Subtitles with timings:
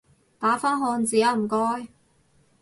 [0.39, 1.89] 打返漢字吖唔該